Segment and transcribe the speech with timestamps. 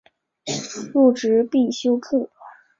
[0.95, 2.31] 入职必修课